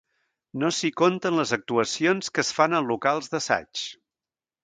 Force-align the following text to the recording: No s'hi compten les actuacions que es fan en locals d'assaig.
No 0.61 0.69
s'hi 0.77 0.89
compten 1.01 1.35
les 1.39 1.51
actuacions 1.57 2.33
que 2.37 2.43
es 2.45 2.51
fan 2.61 2.75
en 2.79 2.91
locals 2.95 3.31
d'assaig. 3.35 3.85